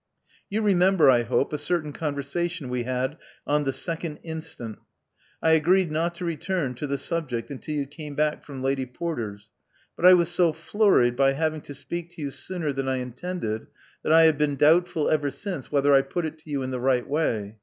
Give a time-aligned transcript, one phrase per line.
[0.49, 4.59] You remember, I hope, a certain conversation we had on the 2nd inst.
[5.43, 9.51] I agreed not to return to the subject until you came back from Lady Porter's;
[9.95, 13.67] but I was so flurried by having to speak to you sooner than I intended,
[14.01, 16.79] that I have been doubtful ever since whether I put it to you in the
[16.79, 17.57] right way.